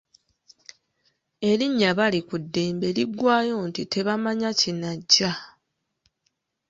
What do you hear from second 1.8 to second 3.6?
Balikuddembe liggwayo